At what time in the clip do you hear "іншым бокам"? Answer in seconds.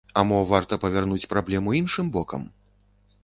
1.81-2.47